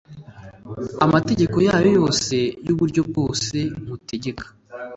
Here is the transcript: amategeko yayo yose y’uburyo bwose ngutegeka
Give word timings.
amategeko 1.05 1.57
yayo 1.67 1.89
yose 1.97 2.35
y’uburyo 2.65 3.01
bwose 3.09 3.57
ngutegeka 3.81 4.45